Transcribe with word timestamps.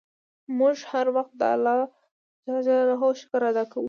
موږ 0.57 0.77
هر 0.91 1.05
وخت 1.15 1.33
د 1.41 1.43
اللهﷻ 1.55 3.19
شکر 3.21 3.41
ادا 3.51 3.63
کوو. 3.71 3.79